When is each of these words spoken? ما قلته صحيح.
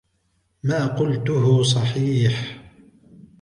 ما 0.63 0.87
قلته 0.87 1.63
صحيح. 1.63 2.61